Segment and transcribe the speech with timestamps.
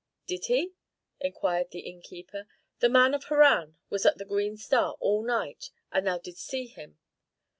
[0.25, 0.73] "Did he?"
[1.19, 2.47] inquired the innkeeper.
[2.79, 6.65] "The man of Harran was at the 'Green Star' all night, and thou didst see
[6.65, 6.97] him?"